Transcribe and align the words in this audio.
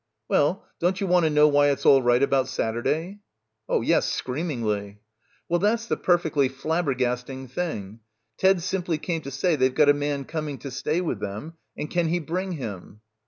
"Well, 0.27 0.65
don't 0.79 0.99
you 0.99 1.05
want 1.05 1.25
to 1.25 1.29
know 1.29 1.47
why 1.47 1.69
it's 1.69 1.85
all 1.85 2.01
right 2.01 2.23
about 2.23 2.47
Saturday? 2.47 3.19
"Yes, 3.69 4.11
screamingly. 4.11 4.99
"Well, 5.47 5.59
that's 5.59 5.85
the 5.85 5.95
perfectly 5.95 6.49
flabbergasting 6.49 7.51
thing. 7.51 7.99
Ted 8.39 8.63
simply 8.63 8.97
came 8.97 9.21
to 9.21 9.29
say 9.29 9.55
they've 9.55 9.71
got 9.75 9.89
a 9.89 9.93
man 9.93 10.25
coming 10.25 10.57
to 10.57 10.71
stay 10.71 11.01
with 11.01 11.19
them 11.19 11.53
and 11.77 11.87
can 11.87 12.07
he 12.07 12.17
bring 12.17 12.53
him." 12.53 13.01